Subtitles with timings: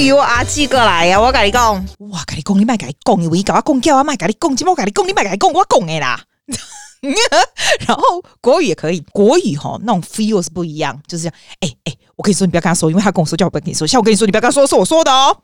[0.00, 1.20] 于我阿基过来呀！
[1.20, 6.20] 我跟你讲，我跟你讲，你别跟你讲，因为搞我讲叫我别跟你讲，今我跟你讲，你别跟你讲，我讲的啦。
[7.86, 8.02] 然后
[8.40, 11.34] 国语也可以，国语哈那种 feel 是不一样，就是这样。
[11.60, 13.86] 哎哎，我跟你说，你不要跟他说，因为他跟我说叫我不要跟你说。
[13.86, 15.36] 像我跟你说，你不要跟他说，是我说的哦。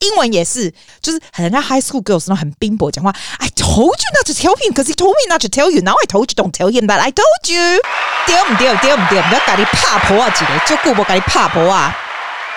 [0.00, 3.14] 英文也是，就是很像 high school girls 那种很冰薄讲话。
[3.38, 5.80] I told you not to tell him, because he told me not to tell you.
[5.82, 7.80] Now I told you don't tell him but I told you.
[8.26, 8.74] 对不对？
[8.78, 9.22] 对不对？
[9.22, 11.94] 不要跟你怕婆啊，几个就顾不跟你怕婆啊。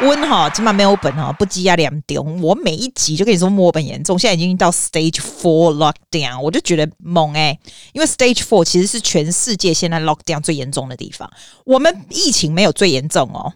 [0.02, 2.24] 温哈，起码没有本哈，不积压两点。
[2.42, 7.58] 我每一集就跟你说墨本严重，现在已经到 stage four lockdown，我就觉得猛哎、
[7.94, 11.30] 因为 stage four 其实是全世界现在 lockdown 最严重的地方。
[11.66, 13.54] 我们疫情没有最严重哦，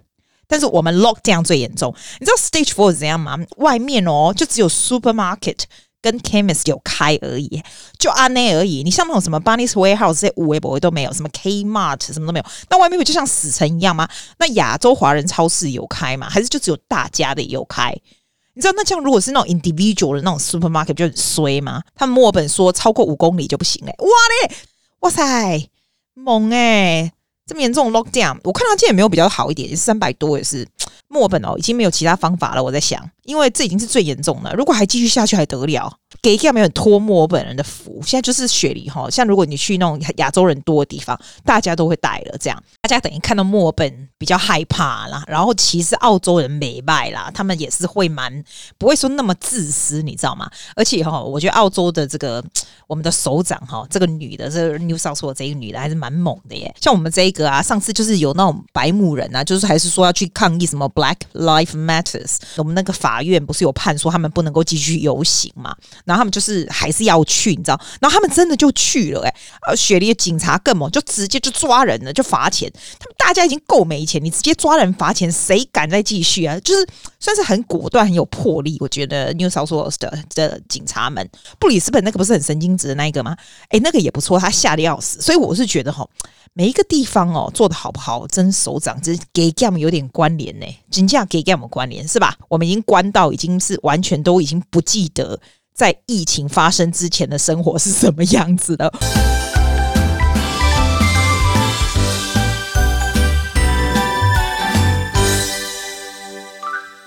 [0.47, 1.95] 但是我们 lockdown 最严重。
[2.19, 3.37] 你知道 stage four 是怎样吗？
[3.57, 5.59] 外面哦，就只有 supermarket。
[6.03, 7.63] 跟 Chemist 有开而已，
[7.97, 8.83] 就安内而已。
[8.83, 12.45] 你像那种什么 Bunny's Warehouse 这些五维博都没有，什么 Kmart 什么都没有。
[12.69, 14.07] 那外面不就像死城一样吗？
[14.37, 16.29] 那亚洲华人超市有开吗？
[16.29, 17.95] 还是就只有大家的有开？
[18.53, 21.81] 你知道那这样如果是那种 individual 的那种 supermarket 就很衰吗？
[21.95, 23.95] 他们墨尔本说超过五公里就不行嘞。
[23.99, 24.07] 哇
[24.47, 24.55] 嘞，
[24.99, 25.69] 哇塞，
[26.13, 27.11] 猛诶、欸，
[27.47, 30.67] 这么严重 lockdown，我看他今天也没有比较好一点，三百多也是。
[31.09, 32.63] 墨尔本哦，已经没有其他方法了。
[32.63, 35.97] 我在想，因为这已经是最严重了，如果还继续下去还得了？
[36.21, 39.09] 给下没有托墨尔本人的福，现在就是雪梨哈。
[39.09, 42.37] 像如果你去那种亚洲人多的地方，大家都会带了。
[42.37, 45.23] 这样大家等于看到墨尔本比较害怕啦。
[45.27, 48.43] 然后其实澳洲人没败啦，他们也是会蛮
[48.77, 50.49] 不会说那么自私，你知道吗？
[50.75, 52.43] 而且哈，我觉得澳洲的这个
[52.87, 56.73] 我们的首长哈，这个女的，这个 New South Wales 这个女的还是蛮猛的耶。
[56.79, 65.75] 像我们这一个啊，上次就是有那种白目人啊，就是还是说要去抗议什么 Black Life Matters，我们那个法法院不是有判说他们不能够继续游行嘛？
[66.03, 67.79] 然后他们就是还是要去，你知道？
[68.01, 69.35] 然后他们真的就去了，哎，
[69.67, 72.71] 呃，雪梨的警察更猛，就直接就抓人了，就罚钱。
[72.97, 76.59] 他们大家已经够没钱，你直接抓人罚钱，谁敢再继续啊？
[76.61, 76.87] 就是
[77.19, 78.77] 算是很果断、很有魄力。
[78.79, 81.29] 我觉得 New South Wales 的的警察们，
[81.59, 83.37] 布里斯本那个不是很神经质的那一个吗？
[83.69, 85.21] 哎，那个也不错，他吓得要死。
[85.21, 86.07] 所以我是觉得哈，
[86.53, 92.35] 每一个地方哦做得好不好，真首长这给 Gam 有点关联呢，真这样给 Gam 关联是吧？
[92.47, 95.39] 我们已经关到已经是完全都已经不记得。
[95.73, 98.93] 在疫情发生之前的生活是什么样子的？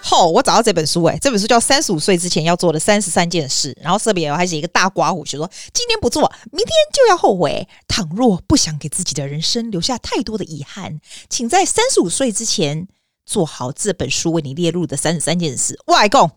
[0.00, 7.68] 好，我找到这本书，哎，这本书叫《三十五岁之前要做的三十三件事》，然后这边还写一个大括弧，就说今天不做，明天就要后悔。
[7.86, 12.88] 倘若不想给自己的人生留下太多的遗憾，请在三十五岁之前
[13.26, 15.78] 做好这本书为你列入的三十三件事。
[15.86, 16.30] 外公。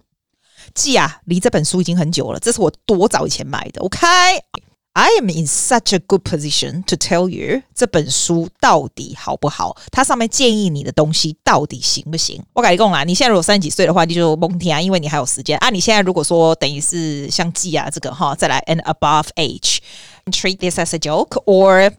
[0.73, 2.39] 记啊，离这本书已经很久了。
[2.39, 3.81] 这是我多早以前买的。
[3.81, 9.78] OK，I am in such a good position to tell you 这本书到底好不好？
[9.89, 12.44] 它上面建议你的东西到底行不行？
[12.53, 15.69] 我跟你讲啊，你现在如果三十几岁的话，你就蒙听啊，因为你还有时间啊。
[15.69, 21.89] 你现在如果说等于是像记啊这个哈，再来 and above age，treat this as a joke，or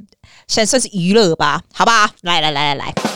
[0.46, 1.62] 现在算是娱乐吧？
[1.72, 3.09] 好吧，来来来来来。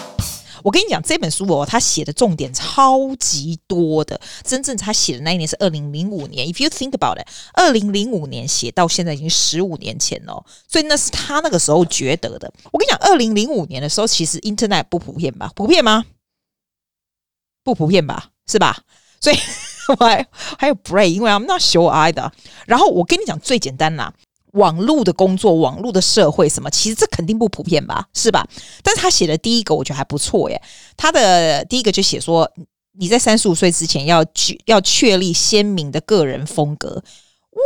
[0.64, 4.18] 我跟你讲，这本书哦，他写的重点超级多的。
[4.42, 6.48] 真正他写的那一年是二零零五年。
[6.48, 12.50] If you think about it，二零零五年写到现在已经十五年前了，所以那是他那个时候觉得的。
[12.72, 15.52] 我跟你讲，二零零五年的时候，其实 Internet 不普遍吧？
[15.54, 16.06] 普遍吗？
[17.62, 18.30] 不普遍吧？
[18.46, 18.84] 是吧？
[19.20, 19.36] 所以
[19.98, 22.32] 我还还有 Braille，因为 I'm not sure either。
[22.66, 24.14] 然后我跟你讲，最简单啦。
[24.54, 26.68] 网络的工作，网络的社会，什么？
[26.70, 28.46] 其实这肯定不普遍吧，是吧？
[28.82, 30.60] 但是他写的第一个，我觉得还不错耶。
[30.96, 32.50] 他的第一个就写说，
[32.98, 37.02] 你在三十五岁之前要确要确立鲜明的个人风格。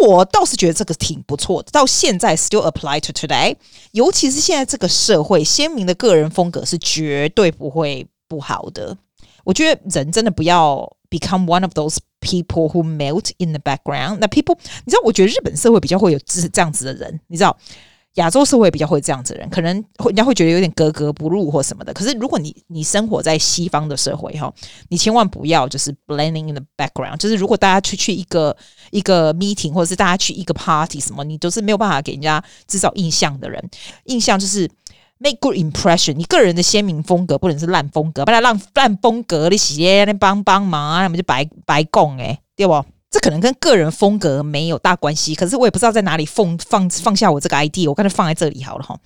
[0.06, 3.56] 我倒是觉得这个挺不错的，到现在 still apply to today。
[3.93, 8.97] 尤其是现在这个社会，鲜明的个人风格是绝对不会不好的。
[9.44, 11.98] 我觉得人真的不要 become one of those。
[12.20, 14.19] People who melt in the background。
[14.20, 17.56] 那 people，你知道，我觉得日本社会比较会有这这样子的人，你知道，
[18.15, 21.94] 亚洲社会比较会这样子的人，可能会人家会觉得有点格格不入或什么的。
[21.94, 24.53] 可是如果你你生活在西方的社会哈，
[24.88, 27.18] 你千万不要就是 blending in the background。
[27.18, 28.54] 就是如果大家去去一个
[28.91, 33.71] 一个 meeting，或者是大家去一个 party 什么，你都是没有办法给人家制造印象的人。
[34.06, 34.68] 印象就是。
[35.20, 42.84] Make good impression，你个人的鲜明风格不能是烂风格，不然烂烂风格你洗耶，你帮帮忙啊，那么就白白供诶，对不？
[43.10, 48.97] 这可能跟个人风格没有大关系，可是我也不知道在哪里放放放下我这个 ID，我干脆放在这里好了哈。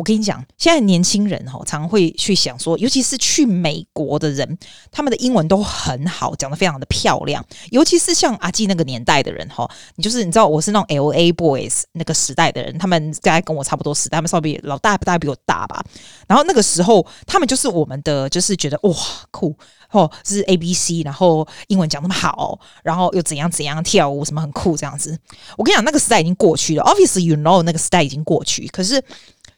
[0.00, 4.58] 我跟你讲，现在年轻人哈，常会去想说，尤其是去美国的人，
[4.90, 7.44] 他们的英文都很好，讲得非常的漂亮。
[7.70, 15.84] 尤其是像阿纪那个年代的人哈，你就是你知道，我是那种 LA Boys 那个时代的人，他们大概跟我差不多时代，他们稍微老大不大比我大吧。
[16.26, 18.96] 然后那个时候，他们就是我们的，就是觉得哇
[19.30, 19.54] 酷。
[19.90, 25.18] 哦，是 A B C，然后英文讲那么好，然后又怎样怎样跳舞，什么很酷这样子。
[25.58, 26.84] 我跟你讲，那个时代已经过去了。
[26.84, 28.68] Obviously, you know，那个时代已经过去。
[28.68, 29.02] 可是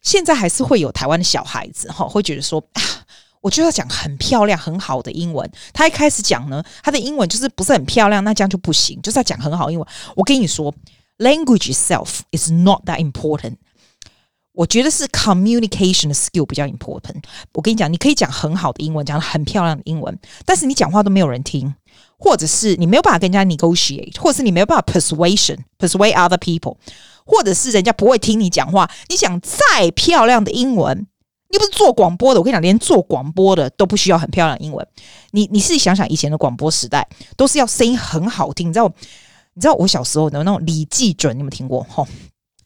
[0.02, 2.82] 现在还是会有台湾的小孩子哈，会觉得说啊，
[3.40, 5.50] 我就要讲很漂亮、很好的英文。
[5.72, 9.00] 他一开始讲呢，他的英文就是不是很漂亮，那这样就不行。
[9.00, 9.88] 就是要讲很好英文。
[10.16, 10.74] 我跟你说
[11.18, 13.56] ，language itself is not that important。
[14.54, 17.22] 我觉得是 communication 的 skill 比较 important。
[17.54, 21.74] 我跟你讲，你可以讲很好的英文，讲很漂亮的英文，但是你讲话都没有人听，
[22.18, 26.76] 或者是你没有办法跟人家 negotiate，或者是你没有办法 persuasion persuade other people，
[27.32, 28.88] 或者是人家不会听你讲话。
[29.08, 31.06] 你讲再漂亮的英文，
[31.48, 32.40] 你不是做广播的？
[32.40, 34.86] 我跟你讲，连做广播的都不需要很漂亮英文。
[35.30, 38.68] 你你自己想想，以前的广播时代都是要声音很好听。
[38.68, 38.92] 你知道，
[39.54, 41.86] 你知道我小时候的那种李季准，你有没有听过？
[41.88, 42.06] 吼。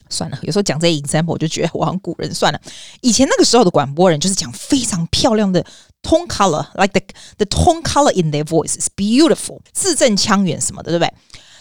[0.09, 2.33] 算了，有时候讲这些 example，我就觉得我好像古人。
[2.33, 2.61] 算了，
[3.01, 5.61] 以前那个时候的广播人就是讲非常漂亮的
[6.01, 7.01] tone color，like the
[7.39, 11.13] the tone color in their voices beautiful，字正腔圆什么的，对不对？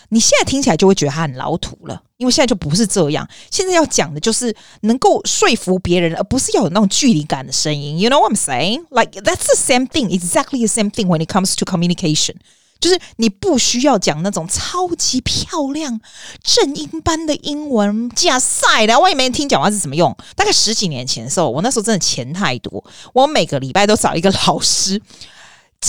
[0.10, 3.28] 你现在听起来就会觉得他很老土了，因为现在就不是这样。
[3.52, 8.00] 现在要讲的就是能够说服别人，而不是要有那种距离感的声音。
[8.00, 8.86] You know what I'm saying?
[8.90, 12.36] Like that's the same thing, exactly the same thing when it comes to communication.
[12.78, 16.00] 就是你不需要讲那种超级漂亮
[16.44, 20.16] 正音般的英文，假赛的，我也没人听讲话是什么用。
[20.36, 25.02] 大概十几年前的时候，我那时候真的钱太多，我每个礼拜都找一个老师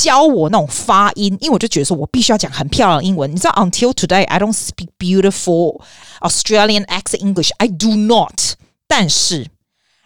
[0.03, 3.31] 教我那种发音，因为我就觉得说我必须要讲很漂亮的英文。
[3.31, 5.81] 你知道，until today I don't speak beautiful
[6.21, 8.57] Australian accent English, I do not。
[8.87, 9.47] 但是。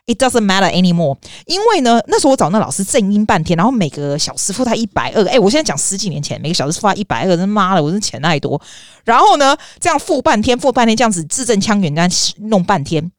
[0.06, 5.24] It doesn't matter anymore，因为呢，那时候我找那老师正音半天，然后每个小时付他一百二。
[5.28, 8.60] 哎，我现在讲十几年前，每个小时付他一百二，真妈的，我真钱太多。
[9.04, 12.10] 然后呢，这样付半天，付半天，这样子字正腔圆，这样
[12.48, 13.12] 弄半天，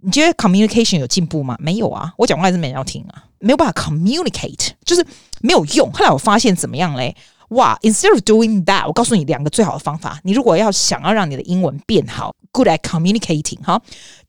[0.00, 1.56] 你觉得 communication 有进步吗？
[1.58, 5.04] 没有啊，我讲话还是没人要听啊，没有办法 communicate，就是
[5.40, 5.90] 没有用。
[5.92, 7.16] 后来我发现怎么样嘞？
[7.50, 10.20] 哇，instead of doing that，我告诉你两个最好的方法。
[10.22, 13.80] 你如果要想要让你的英文变好，good at communicating 哈。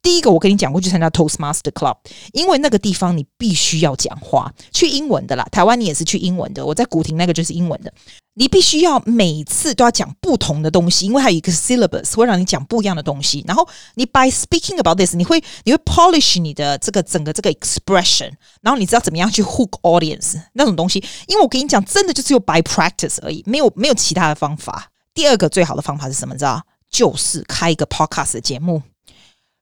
[0.02, 1.96] 第一个，我跟你讲过去参加 Toastmaster Club，
[2.32, 5.44] 因为那个地方你必须要讲话，去英文的啦。
[5.50, 7.92] 台湾你也是去英文的，我在古亭那个就是英文的。
[8.34, 13.44] 你必须要每次都要讲不同的东西，因为还有一个 syllabus 会让你讲不一样的东西。
[13.46, 18.30] 然后你 by speaking about this，你会你会 polish 你的这个整个这个 expression，
[18.62, 21.04] 然后你知道怎么样去 hook audience 那种东西。
[21.26, 24.90] 因为我跟你讲，真的就只有 by practice 而已，没有没有其他的方法。
[25.12, 26.34] 第二个最好的方法是什么？
[26.34, 26.62] 知道？
[26.90, 28.82] 就是开一个 podcast 节目。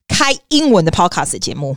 [0.08, 1.76] 开英文的 podcast 节目，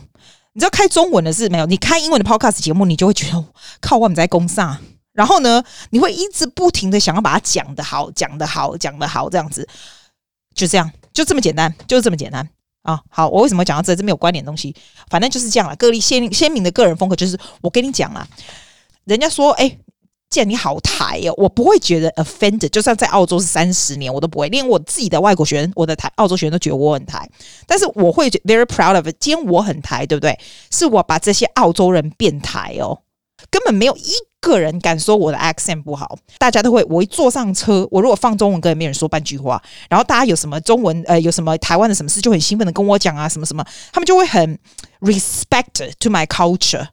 [0.54, 1.66] 你知道开中文的是没有？
[1.66, 3.44] 你开英文的 podcast 节目，你就会觉得
[3.78, 4.78] 靠我们在攻上，
[5.12, 9.68] 然后呢，你会一直不停的想要把它讲得好，讲得好，讲得好，这样子，
[10.54, 12.48] 就这样，就这么简单，就是这么简单
[12.84, 13.02] 啊！
[13.10, 13.94] 好，我为什么讲到这？
[13.94, 14.74] 这没有关联的东西，
[15.10, 15.76] 反正就是这样了。
[15.76, 18.26] 个例鲜鲜明的个人风格，就是我跟你讲啦，
[19.04, 19.78] 人家说，哎。
[20.32, 24.48] 见你好台哦，我不会觉得 offended，就算在澳洲是三十年，我都不会。
[24.48, 27.28] 连我自己的外国学生，我的台澳洲学生都觉得我很台，
[27.66, 29.14] 但是我会 very proud of it。
[29.20, 30.38] 今天我很台，对不对？
[30.70, 33.02] 是我把这些澳洲人变台哦，
[33.50, 36.16] 根本没有一个人敢说我的 accent 不好。
[36.38, 39.62] 大家都会，我一坐上车，我如果放中文歌，也没人说半句话。
[39.90, 43.62] 然后大家有什么中文，呃，有什么台湾的什么事，就很兴奋的跟我讲啊，什么什么，
[43.92, 44.58] 他们就会很
[45.02, 46.88] respect to my culture，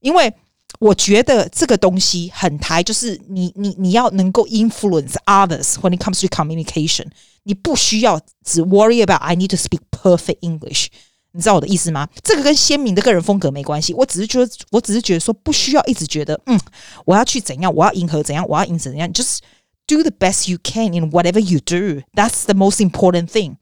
[0.00, 0.34] 因为。
[0.79, 7.05] 我觉得这个东西很台，就是你你你要能够 influence others when it comes to communication，
[7.43, 10.87] 你不需要只 worry about I need to speak perfect English，
[11.31, 12.07] 你知道我的意思吗？
[12.23, 16.59] 这个跟鲜明的个人风格没关系，我只是觉得，我只是觉得说不需要一直觉得，嗯，
[17.05, 19.41] 我要去怎样，我要迎合怎样，我要迎合怎样，就是
[19.87, 23.55] do the best you can in whatever you do，that's the most important thing。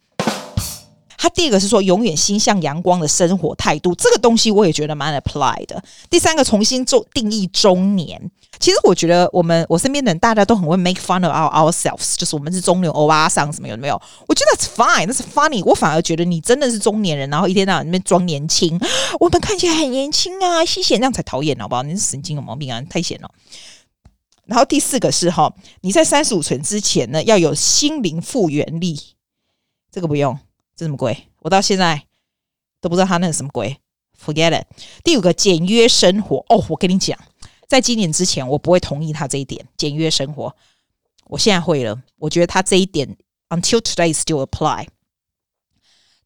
[1.22, 5.84] 他第二个是说永远心向阳光的生活态度，这个东西我也觉得蛮 apply 的。
[6.08, 8.18] 第三个重新做定义中年，
[8.58, 14.00] 其实我觉得我们我身边的人大家都很会 make fun of our ourselves，就是我们是中年欧巴桑什么有没有？
[14.26, 15.62] 我觉得 that's fine，that's funny。
[15.66, 18.80] 我反而觉得你真的是中年人，然后一天到晚那边装年轻，
[19.20, 21.82] 我们看起来很年轻啊，谢谢，那样才讨厌好不好？
[21.82, 23.30] 你是神经有毛病啊，太闲了。
[24.46, 28.98] 然后第四个是哈，你在三十五岁之前呢，要有心灵复原力，
[29.92, 30.38] 这个不用。
[30.80, 31.28] 这什么鬼？
[31.40, 32.04] 我到现在
[32.80, 33.78] 都不知道他那是什么鬼。
[34.18, 34.66] Forget it。
[35.04, 36.38] 第五个，简约生活。
[36.48, 37.18] 哦，我跟你讲，
[37.68, 40.56] 在今年之前，我不会同意他这一点，简约生活。
[41.26, 42.02] 我现在会了。
[42.16, 43.14] 我觉得他这一点
[43.50, 44.86] ，until today still apply。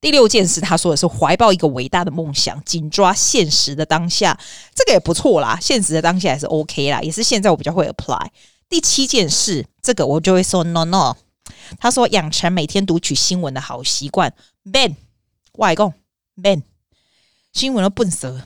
[0.01, 4.39] 第六件事，他说的是怀抱一个伟大的梦想，紧抓现实的当下，
[4.73, 5.59] 这个也不错啦。
[5.61, 8.29] 现实的当下也是 OK 啦，也是现在我比较会 apply。
[8.69, 11.17] 第七件事，这个我就会说 no no。
[11.79, 14.35] 他说养成每天读取新闻的好习惯。
[14.65, 14.97] Ben，
[15.55, 15.93] 外公
[16.37, 16.63] Ben，
[17.53, 18.43] 新闻的笨蛇，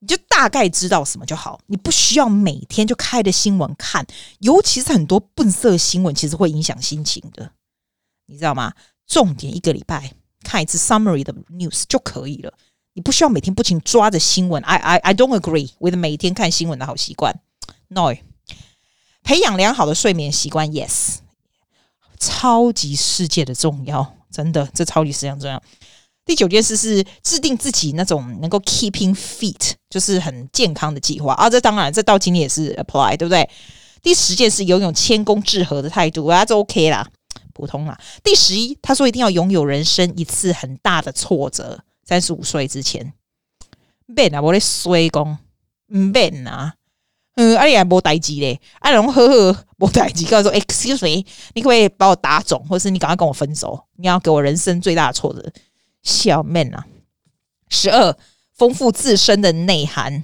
[0.00, 4.06] 你就大概知道什么就好，你不需要每天就开着新闻看，
[4.40, 7.52] 尤其是很多笨色新闻，其实会影响心情的，
[8.26, 8.74] 你知道吗？
[9.06, 12.52] 重点一个礼拜看一次 summary 的 news 就可以了，
[12.94, 14.62] 你不需要每天不停抓着新闻。
[14.62, 17.40] I I I don't agree with 每天看新闻的好习惯。
[17.88, 18.14] No，
[19.22, 21.18] 培养良好的睡眠习惯，Yes，
[22.22, 25.60] 超级世界的重要，真的，这超级世界重要。
[26.24, 31.50] 第九件事是制定自己那种能够 keeping fit，就是很健康的计划啊。
[31.50, 33.50] 这当然，这到今天也是 apply，对不对？
[34.02, 37.08] 第十件事，拥有谦恭致和的态度啊，这 OK 啦，
[37.52, 38.00] 普通啦。
[38.22, 43.12] 第十一，他说一定要拥有人生一次很大的挫折，三十五岁之前。
[44.14, 45.36] Ben 啊，我的衰公，
[45.88, 46.74] 嗯，变啊，
[47.34, 51.24] 嗯，阿里还无代志嘞，阿龙呵呵，无代志，告诉说 excuse me，
[51.54, 53.82] 你可不可以把我打肿，或是你赶快跟我分手？
[53.96, 55.50] 你要给我人生最大的挫折。
[56.02, 56.84] 小妹啊，
[57.68, 58.14] 十二，
[58.52, 60.22] 丰富自身的内涵。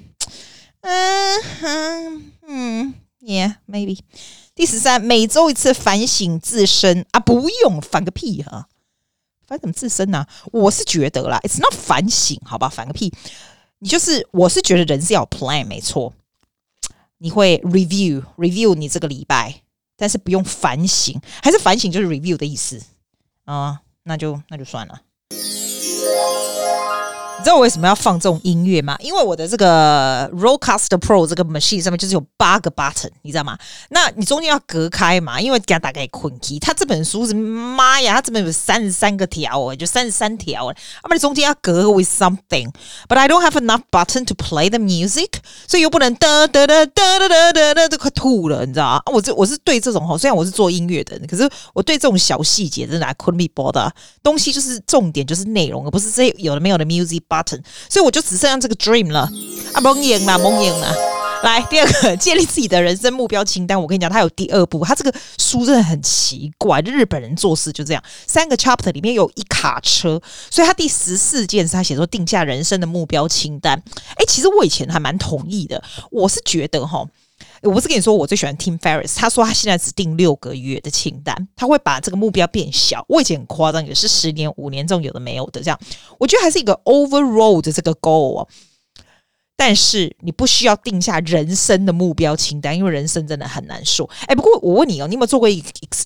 [0.81, 4.01] 嗯嗯嗯，Yeah，maybe。
[4.55, 8.69] 第十三，每周一次反省自身啊，不用反个屁哈、
[9.47, 10.29] 反什么自身呢、啊？
[10.53, 13.13] 我是觉得啦，It's not 反省，好吧，反个屁。
[13.79, 16.13] 你就是，我是觉得人是要 plan，没错。
[17.19, 19.63] 你会 review review 你这个礼拜，
[19.97, 22.83] 但是不用反省，还是反省就是 review 的意思
[23.45, 23.83] 啊？
[24.05, 25.03] 那就那就算了。
[27.39, 28.97] 你知道我为什么要放这种音乐吗？
[28.99, 33.57] 因为我的这个 Rodecaster Pro 这个 machine 上面就是有八个 button，你知道吗？
[33.91, 35.41] 那你中间要隔开嘛？
[35.41, 36.59] 因为给它打开困机。
[36.59, 40.75] 它这本书是妈呀，它这边有三十三个条哦，就三十三条。
[41.05, 45.35] 那么你中间要隔 with something，but I don't have enough button to play the music，
[45.69, 49.03] 所以又不能哒哒哒哒哒哒哒哒，都快吐了，你知道吗？
[49.13, 53.93] 我这我是对这种哈，虽然我是做音乐的，可是我对这种小细节真的 I couldn't be bothered。
[54.25, 57.23] 东西就是重点，就是内容，而不是这有的没有的 music。
[57.29, 59.31] button，所以我就只剩下这个 dream 了
[59.73, 60.95] 啊，蒙眼了，蒙眼了。
[61.45, 63.81] 来，第二个建立自己的人生目标清单。
[63.81, 70.21] 我跟你讲，他有第二步，他这个书真的很奇怪，日本人做事就这样，三个 chapter 里面有一卡车，
[70.51, 73.81] 所以他第十四件是他写说定下人生的目标清单。
[74.17, 75.81] 哎，其实我以前还蛮同意的，
[76.11, 77.07] 我是觉得哈。
[77.63, 83.05] 我不是跟你说我最喜欢 Tim Ferriss，他说他现在只定六个月的清单，他会把这个目标变小。
[83.09, 85.79] 我以前很夸张，也是十年、五年这种有的没有的这样。
[86.19, 88.47] 我觉得还是一个 overall 的这个 goal。
[89.61, 94.09] 但是你不需要定下人生的目标清单，因为人生真的很难说。
[94.29, 95.61] 哎，不过我问你哦，你有没有做过一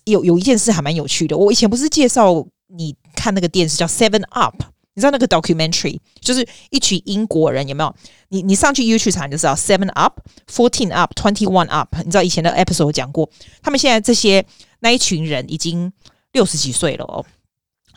[0.04, 1.36] 有有一件事还蛮有趣的？
[1.36, 4.56] 我以前不是介绍你看那个电视叫 Seven Up。
[4.94, 7.94] 你知道那个 documentary 就是一群英国人有没有？
[8.28, 10.20] 你你上去 YouTube 查就知道 Seven Up、
[10.50, 11.96] Fourteen Up、Twenty One Up。
[11.98, 13.30] 你知道以前的 episode 讲过，
[13.62, 14.44] 他们现在这些
[14.80, 15.92] 那一群人已经
[16.32, 17.24] 六十几岁了哦，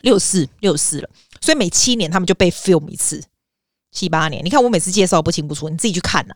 [0.02, 1.10] 六四六四了，
[1.42, 3.24] 所以每七年他们就被 film 一次，
[3.92, 4.44] 七八年。
[4.44, 6.36] 你看我每次介绍不清不楚，你自己去看呐、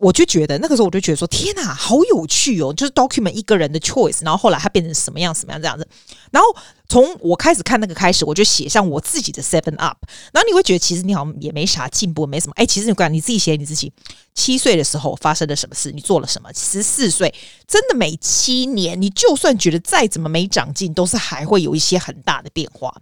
[0.00, 2.72] 我就觉得那个时候我就觉得说天哪，好有趣哦！
[2.72, 5.86] 就是 document 一个人的 choice，然后后来他变成什么样什么样这样子。
[6.30, 6.48] 然后
[6.88, 9.98] 从我开始看那个开始，我就写上我自己的 seven up。
[10.32, 12.54] 然后你会觉得其实你好像也没啥进步，没什么。
[12.56, 13.92] 哎，其实你看你自己写你自己
[14.34, 16.50] 七岁的时候发生了什么事，你做了什么？
[16.54, 17.34] 十四岁
[17.68, 22.94] 真的每七年，你就算觉得再怎么没长进，都是还会有一些很大的变化。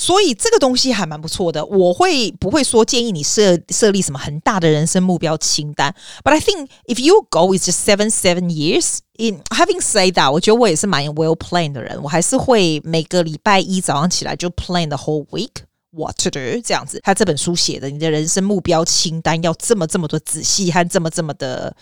[0.00, 11.04] 所以这个东西还蛮不错的，我会不会说建议你设设立什么很大的人生目标清单？But I think if you go is just seven seven years in having said that，我觉得我也是蛮
[11.04, 15.50] well planned 的人，我还是会每个礼拜一早上起来就 plan the whole week
[15.90, 16.98] what to do 这样子。
[17.02, 21.76] 他这本书写的，你的人生目标清单要这么这么多仔细和这么这么的。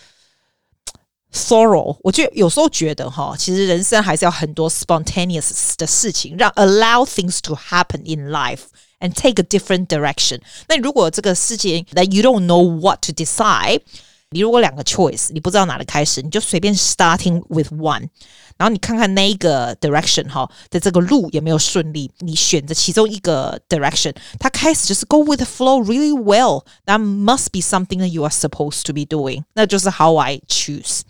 [1.32, 8.60] Thorough，我觉得有时候觉得哈，其实人生还是要很多 spontaneous 的事情，让 allow things to happen in life
[9.00, 10.40] and take a different direction。
[10.68, 13.80] 那如果这个事情 that you don't know what to decide，
[14.30, 18.08] 你如果两个 choice，你不知道哪里开始，你就随便 starting with one，
[18.59, 28.21] 然后你看看那一个 direction 哈的这个路有没有顺利，你选择其中一个 direction，它开始就是 go with the flow really well，that must be something that you
[28.21, 31.03] are supposed to be doing，那就是 how I choose。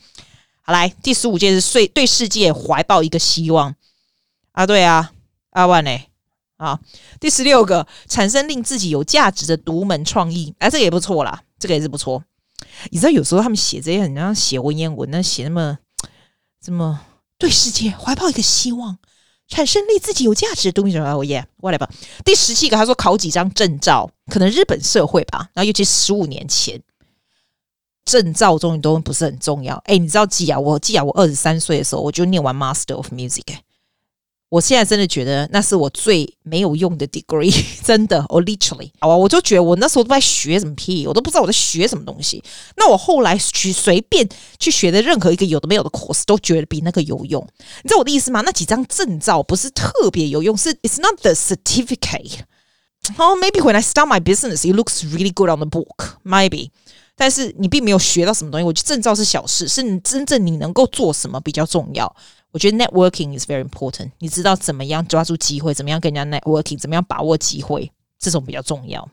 [0.61, 3.73] 好来，第十五件是对世界怀抱一个希望
[4.51, 5.11] 啊，对啊，
[5.49, 5.99] 阿万呢？
[6.57, 6.79] 啊，
[7.19, 12.23] 第十六个产生令自己有价值的独门创意，哎、啊，这个也不错啦，这个也是不错。
[12.91, 15.79] 你知道有时候他们写这些很像写文言文，那写那么
[16.61, 16.99] 这么
[17.39, 18.99] 对世界怀抱一个希望，
[19.47, 21.09] 产生令自己有价值的东西什么？
[21.09, 21.87] 哦耶，whatever。
[22.23, 25.49] 第十七个，他说考几张证照，可能日本社会吧。
[25.53, 26.79] 然后尤其十五年前，
[28.03, 29.75] 证照终于都不是很重要。
[29.85, 30.59] 哎，你知道记啊？
[30.59, 33.45] 我记啊，我二十三岁的时候我就念完 Master of Music。
[34.49, 37.53] 我现在真的觉得那是我最没有用的 degree，
[37.85, 42.43] 真的，我 literally 好吧，我就觉得我那时候都在学什么屁，我都不知道我在学什么东西。
[42.75, 44.27] 那我后来去随便
[44.57, 47.47] 去学的任何一个有的没有的 course，都觉得比那个有用。
[47.83, 48.41] 你知道我的意思吗？
[48.41, 52.39] 那几张证照不是特别有用，是 it's not the certificate。
[53.17, 56.71] 哦，maybe when I start my business, it looks really good on the book, maybe。
[57.15, 58.63] 但是你并没有学到什么东西。
[58.65, 62.15] 我觉得证照是小事，是你真正你能够做什么比较重要。
[62.51, 64.11] 我觉得 networking is very important。
[64.19, 69.07] 你知道怎么样抓住机会，怎么样跟人家 networking，怎么样把握机会，这种比较重要。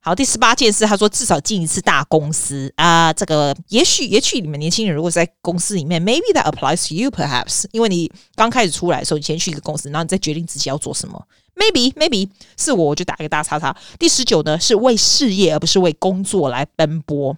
[0.00, 3.12] 好，第十八件事，他说至少进一次大公司啊。
[3.12, 11.22] 这个也许，也许你们年轻人如果在公司里面，maybe that applies to you perhaps，因为你刚开始出来的时候，你先去一个公司，然后你再决定自己要做什么。
[11.56, 13.76] Maybe，maybe 是我，我就打一个大叉叉。
[13.98, 17.36] 第十九呢，是为事业而不是为工作来奔波。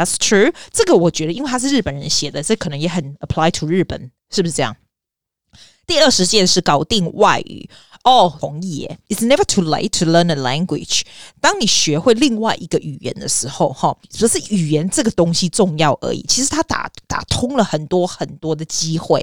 [0.00, 0.50] That's true。
[0.72, 4.74] 这个我觉得，因为他是日本人写的，这可能也很 apply to 日本，是不是这样？
[5.86, 7.68] 第二十件事，搞定外语
[8.04, 8.98] 哦，同意耶。
[9.08, 11.02] It's never too late to learn a language。
[11.38, 19.22] 当你学会另外一个语言的时候，哈，只是语言这个东西重要而已，其实它打打通了很多很多的机会。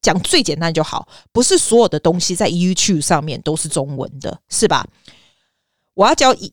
[0.00, 4.86] 讲最简单就好，不是所有的东西在 YouTube 上面都是中文的，是吧？
[5.94, 6.52] 我要教一。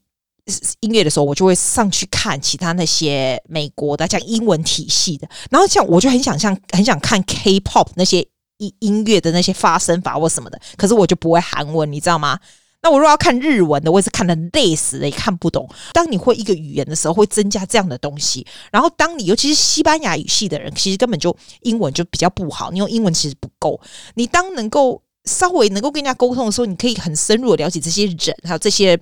[0.82, 8.20] 音乐的时候，我就会上去看其他那些美国的讲英文体系的，然后像我就很想像很想看 K-pop 那些
[8.58, 12.40] 音音乐的那些发声法或什么的，可是我就不会韩文，你知道吗？
[12.84, 15.68] 那我如果要看日文的，我也是看得累死了，也看不懂。
[15.92, 18.46] 当你会一个语言的时候，会增加这样的东西。
[18.72, 23.82] 然后，当你尤其是西班牙语系的人，其实根本就英文就比较不好，你用英文其实不够。
[24.14, 29.00] 你当能够稍微能够跟人家沟通的时候，你可以很深入的了解这些人，还有这些。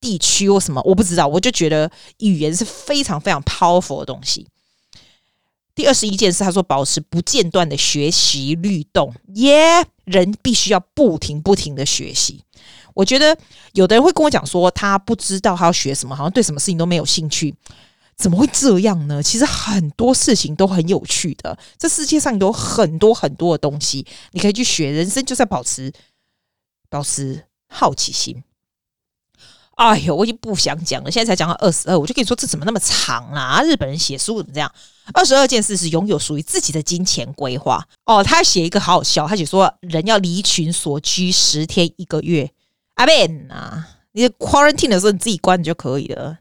[0.00, 4.46] 地区或什么我不知道，我就觉得语言是非常非常 powerful 的东西。
[5.74, 12.42] 第二十一件事，他说保持不间断的学习律动，耶、人必须要不停不停的学习。
[12.94, 13.36] 我觉得
[13.72, 17.54] 有的人会跟我讲说，他不知道他要学什么，好像对什么事情都没有兴趣，
[18.16, 19.22] 怎么会这样呢？
[19.22, 25.92] 其实很多事情都很有趣的，这世界上有很多很多的东西你可以去学，人生就是要保持
[26.88, 28.42] 保持好奇心。
[29.76, 31.10] 哎呦，我已经不想讲了。
[31.10, 33.62] 现在才讲到二十二，我就跟你说，这怎么那么长啊？
[33.62, 34.72] 日本人写书怎么这样？
[35.12, 37.86] 二十二件事是拥有属于自己的金钱规划。
[38.06, 42.50] 哦，他写一个好好笑，他写说人要离群索居十天一个月。
[42.94, 46.38] 阿 Ben 啊，你 quarantine 的时候你自己关就可以了。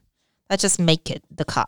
[0.47, 1.67] I just make it the cut。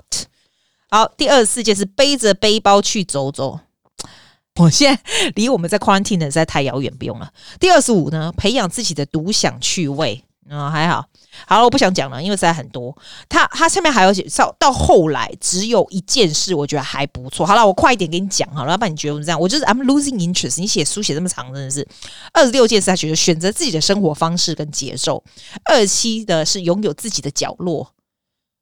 [0.90, 3.60] 好，第二十四件事背着背包去走走。
[4.56, 7.34] 我现在离我们在 quarantine 的实在太遥远，不用了。
[7.60, 10.24] 第二十五呢，培养自己的独享趣味。
[10.50, 11.06] 嗯、还好，
[11.46, 12.96] 好了，我不想讲了，因为实在很多。
[13.28, 17.46] 他他下面还有写，到到后来只有一件事，我觉得还不错。
[17.46, 20.60] 好了，我快一点给你讲好了，要不然你觉得我们这样，我就是 I'm losing interest。
[20.60, 21.88] 你写书写这么长，真的是
[22.34, 25.24] 二十六件事，他觉得选择自己的生活方式跟节奏。
[25.66, 27.94] 二七的是拥有自己的角落，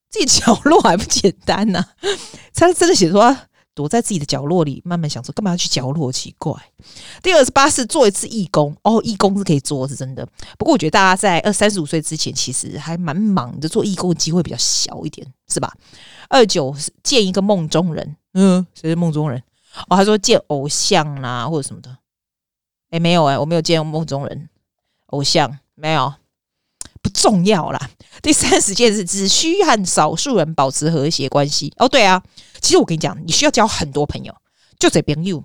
[0.09, 1.85] 自己角落还不简单呢、
[2.53, 3.37] 他真的写说。
[3.75, 6.11] 躲在自己的角落里，慢慢想说干嘛要去角落？
[6.11, 6.53] 奇怪。
[7.21, 10.25] 第二十八是做一次义工哦，义工是可以做，是真的。
[10.57, 15.71] 不过我觉得大家在二三十五岁之前，其实还蛮忙的，做义工的机会比较小一点，是吧？
[16.29, 19.43] 二九是见一个梦中人，嗯，谁是梦中人？
[19.89, 21.97] 哦，他说见偶像啦、啊，或者什么的。
[22.91, 24.49] 哎，没有哎、我没有见梦中人，
[25.07, 26.13] 偶像没有。
[27.01, 27.89] 不重要啦。
[28.21, 31.73] 第三十件事，只需和少数人保持和谐关系。
[31.77, 32.23] 哦，对啊，
[32.61, 34.35] 其实我跟你讲，你需要交很多朋友，
[34.79, 35.43] 就这边有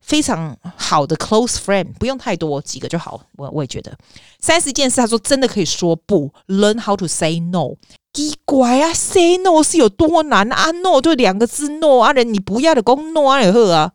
[0.00, 3.22] 非常好的 close friend，不用太多，几个就好。
[3.36, 3.96] 我我也觉得，
[4.40, 7.76] 三十件事，他说真的可以说不，learn how to say no。
[8.12, 13.92] 奇怪啊，say no 是有多难啊？no 就两个字，no 啊，人你不要的讲 no 啊，也好啊。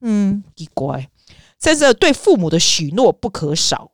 [0.00, 1.08] 嗯，奇怪。
[1.58, 3.90] 三十二，对父母的许诺不可少。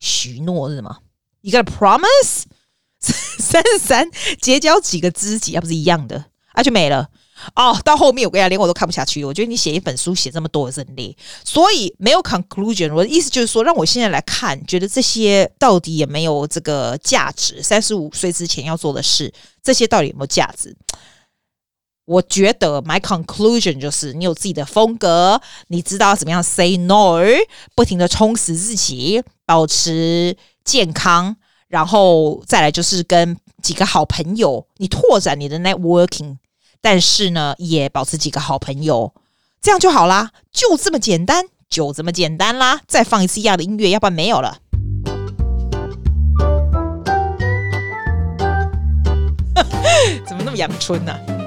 [0.00, 0.98] 许诺是什么
[1.42, 1.48] 么？
[1.48, 2.44] 一个 promise，
[3.00, 4.08] 三十三
[4.40, 7.08] 结交几个知己，啊，不是一样的，啊就没了
[7.54, 7.80] 哦。
[7.84, 9.24] 到后面我跟你讲，连我都看不下去。
[9.24, 12.92] 我觉得你写一本书写这么多也是很累，所以没有 conclusion。
[12.92, 17.62] 我的意思就是说，让我现在来看，觉得这些到底有没有这个价值？
[17.62, 20.76] 三十五岁之前要做的事，这些到底有没有价值？
[22.08, 27.20] 我觉得 my conclusion 就是你有自己的风格，你知道怎么样 say no，
[27.74, 30.36] 不停的充实自己，保持。
[30.64, 31.34] 健康，
[31.68, 36.36] 然后再来就是跟几个好朋友，你拓展你的 networking，
[36.82, 39.14] 但是呢，也保持几个好朋友，
[39.62, 42.82] 这样就好啦，就这么简单，就这么简单啦。
[42.86, 44.58] 再放一次一样的音乐，要不然没有了。
[50.28, 51.37] 怎么那么阳春呢、啊？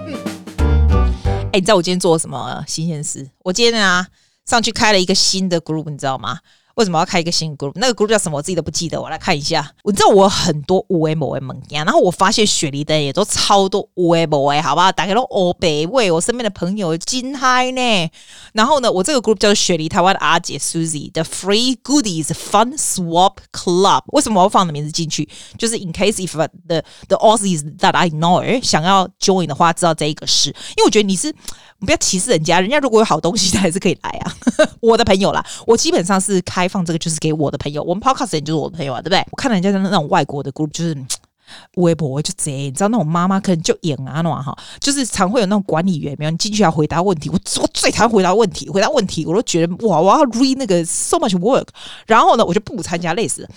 [1.52, 3.30] 哎、你知道我今天做了什么新鲜事？
[3.40, 4.08] 我今天啊
[4.46, 6.40] 上去开了一个新的 group，你知道吗？
[6.76, 7.72] 为什么要开一个新 group？
[7.76, 8.38] 那个 group 叫什么？
[8.38, 9.02] 我自己都不记得。
[9.02, 9.72] 我来看一下。
[9.84, 14.92] 我知道我很多乌诶某诶猛呀，然后我发现雪梨的也都超多乌诶某诶，好吧？
[14.92, 18.10] 打开了欧北位我身边的朋友惊嗨呢。
[18.54, 24.04] 然后呢，我这个 group 叫做雪梨台湾的阿姐 Susie 的 Free Goodies Fun Swap Club。
[24.14, 25.28] 为什么我要放的名字进去？
[25.58, 26.34] 就是 in case if
[26.68, 30.50] the the Aussies that I know 想要 join 的话，知道这一个事。
[30.50, 31.34] 因为我觉得你是
[31.82, 34.36] 不要歧视人家，人家如果有好东西，他还是可以来啊。
[34.80, 36.61] 我的朋友啦，我基本上是开。
[36.62, 39.26] 开放这个就是给我的朋友，我们 podcast 人就是我的朋友啊，对不对？
[39.32, 40.96] 我看人家的那种外国的 group，就是
[41.78, 51.66] 微博就贼，你知道那种妈妈可能就演啊那种哈，就是常会有那种管理员没有，你进去要回答问题，我我最讨厌回答问题，回答问题我都觉得哇，我要 read 那个 so much work，
[52.06, 53.50] 然后呢，我就不参加，累死。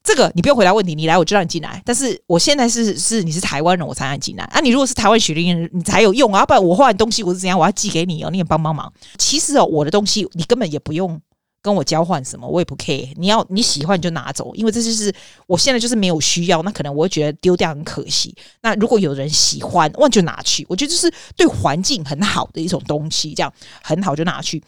[0.00, 1.82] 这个你不用回答问题，你来我就让你进来。
[1.84, 4.60] 但是我现在是是你是台湾人，我才让你进来啊。
[4.60, 6.46] 你如果是台湾雪梨人，你才有用啊。
[6.46, 8.90] 不然我换东西我是怎样，我要寄给你哦，你也帮帮忙。
[9.18, 11.20] 其实哦，我的东西你根本也不用。
[11.60, 13.12] 跟我交换什么，我也不 care。
[13.16, 15.12] 你要你喜欢就拿走，因为这就是
[15.46, 18.34] 我现在就是没有需要，那可能我会觉得丢掉很可惜。
[18.62, 20.64] 那如果有人喜欢，那就拿去。
[20.68, 24.62] 我觉得这是对环境很好的一种东西，这样很好就拿去。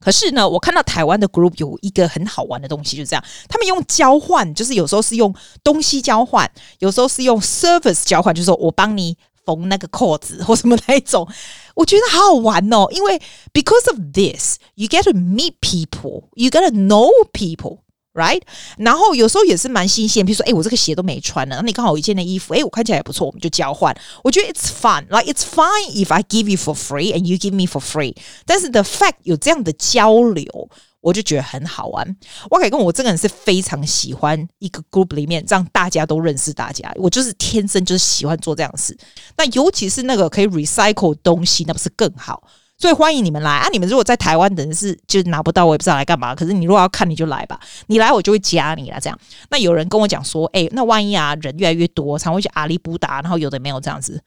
[0.00, 9.16] 可是呢，我看到台湾的 group 有一个很好玩的东西，就是这样，他们用交换，就是有时候是用东西交换，有时候是用 service 交换，就是说我帮你。
[9.46, 11.28] 缝那个扣子或什么那一种，
[11.75, 12.87] 我觉得好好玩哦。
[12.91, 13.21] 因为
[13.53, 17.79] because of this, you get to meet people, you get to know people,
[18.13, 18.41] right？
[18.77, 23.95] 然后有时候也是蛮新鲜，比如说，哎，我这个鞋都没穿呢，那你刚好有一件的衣服，哎，我看起来也不错，我们就交换。
[24.23, 27.65] 我觉得 it's fun, like it's fine if I give you for free and you give me
[27.65, 28.15] for free。
[28.45, 30.69] 但是 the fact 有这样的交流。
[31.04, 32.16] 我就觉得很好玩。
[32.50, 36.90] 我可以跟我这个人是非常喜欢一个 group 里面让大家都认识大家。
[36.96, 38.96] 我就是天生就是喜欢做这样的事。
[39.36, 42.42] 那尤其是那个可以 recycle 东西，那不是更好？
[42.76, 43.68] 所以欢迎你们来啊！
[43.70, 46.34] 你们如果在台湾的人是就拿不到，我也不知道来干嘛。
[46.34, 47.60] 可是你如果要看，你就来吧。
[47.86, 48.98] 你来我就会加你啦。
[48.98, 49.18] 这样。
[49.48, 54.20] 那有人跟我讲说，哎，那万一啊人越来越多，常会去阿里布达，然后有的没有这样子。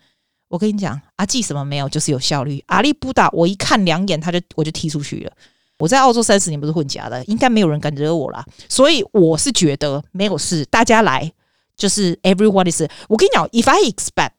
[0.48, 2.64] 我跟你讲，阿记什么没有，就是有效率。
[2.68, 5.32] 阿里布达，我一看两眼，他就我就踢出去了。
[5.80, 8.44] 我在澳洲三十年不是混家的，应该没有人敢惹我啦。
[8.68, 11.32] 所以我是觉得没有事，大家来
[11.76, 12.82] 就是 everyone is。
[13.08, 14.32] 我跟你讲，if I expect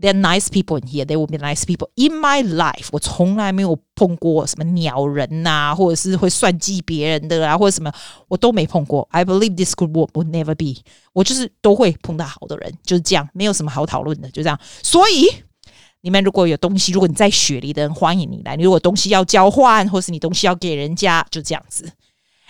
[0.00, 2.88] there are nice people in here, there will be nice people in my life。
[2.90, 7.92] 我从来没有碰过什么鸟人呐、或者是会算计别人的啊，或者什么
[8.26, 9.06] 我都没碰过。
[9.12, 10.82] I believe this group will never be。
[11.12, 14.58] 我就是都会碰到好的人，就是这样，没有什么好讨论的，就这样。
[14.82, 15.30] 所以。
[16.02, 18.56] 你们如果有东西，如果你在雪梨的人，欢迎你来。
[18.56, 21.92] 你如果东西要交换，或是你东西要给人家，就这样子。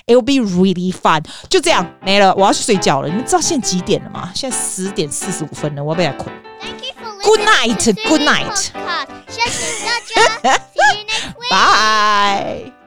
[0.06, 1.24] It will be really fun。
[1.48, 3.08] 就这样没了，我要去睡觉了。
[3.08, 4.32] 你们知道现在几点了吗？
[4.34, 6.34] 现在十点四十五分了，我要被他困。
[7.22, 8.56] Good night, good night。
[9.28, 11.50] 谢谢大家，See you next week.
[11.50, 12.79] Bye.